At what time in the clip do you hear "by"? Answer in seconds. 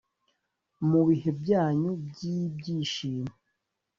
2.05-2.19